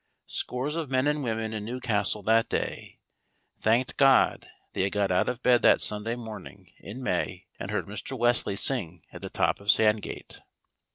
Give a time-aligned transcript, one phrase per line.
[0.25, 2.97] Scores of men and women in Newcastle that day,
[3.59, 7.85] thanked God they had got out of bed that Sunday morning in May, and heard
[7.85, 8.17] Mr.
[8.17, 10.41] Wesley sing at the top of Sandgate.